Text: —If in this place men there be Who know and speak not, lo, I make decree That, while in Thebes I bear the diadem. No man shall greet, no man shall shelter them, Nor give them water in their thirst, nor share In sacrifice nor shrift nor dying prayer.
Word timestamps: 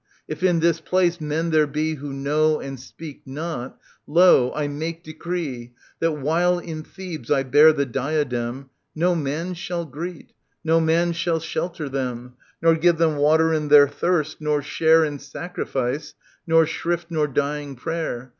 —If 0.27 0.41
in 0.41 0.61
this 0.61 0.81
place 0.81 1.21
men 1.21 1.51
there 1.51 1.67
be 1.67 1.93
Who 1.93 2.11
know 2.11 2.59
and 2.59 2.79
speak 2.79 3.21
not, 3.27 3.77
lo, 4.07 4.51
I 4.55 4.67
make 4.67 5.03
decree 5.03 5.73
That, 5.99 6.13
while 6.13 6.57
in 6.57 6.81
Thebes 6.81 7.29
I 7.29 7.43
bear 7.43 7.71
the 7.71 7.85
diadem. 7.85 8.71
No 8.95 9.13
man 9.13 9.53
shall 9.53 9.85
greet, 9.85 10.33
no 10.63 10.79
man 10.79 11.11
shall 11.13 11.39
shelter 11.39 11.87
them, 11.87 12.33
Nor 12.63 12.73
give 12.77 12.97
them 12.97 13.17
water 13.17 13.53
in 13.53 13.67
their 13.67 13.87
thirst, 13.87 14.37
nor 14.41 14.63
share 14.63 15.05
In 15.05 15.19
sacrifice 15.19 16.15
nor 16.47 16.65
shrift 16.65 17.11
nor 17.11 17.27
dying 17.27 17.75
prayer. 17.75 18.29